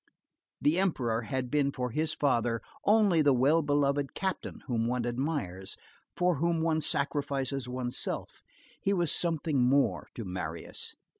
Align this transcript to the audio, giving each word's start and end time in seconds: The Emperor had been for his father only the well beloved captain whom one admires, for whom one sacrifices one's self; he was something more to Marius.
The 0.59 0.79
Emperor 0.79 1.21
had 1.21 1.51
been 1.51 1.71
for 1.71 1.91
his 1.91 2.11
father 2.15 2.63
only 2.85 3.21
the 3.21 3.33
well 3.35 3.61
beloved 3.61 4.15
captain 4.15 4.63
whom 4.65 4.87
one 4.87 5.05
admires, 5.05 5.77
for 6.17 6.37
whom 6.37 6.59
one 6.63 6.81
sacrifices 6.81 7.69
one's 7.69 7.99
self; 7.99 8.41
he 8.81 8.93
was 8.93 9.11
something 9.11 9.61
more 9.61 10.07
to 10.15 10.25
Marius. 10.25 10.95